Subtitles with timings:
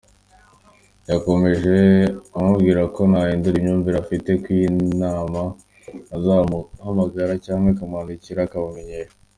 [1.09, 1.77] Yakomeje
[2.37, 4.69] amubwira ko nahindura imyumvire afite kuri iyi
[5.01, 5.41] nama
[6.15, 9.15] azamuhamagara cyangwa akamwandikira akamumenyesha.